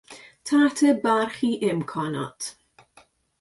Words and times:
تحت 0.45 0.85
برخی 1.03 1.59
امکانات 1.69 2.57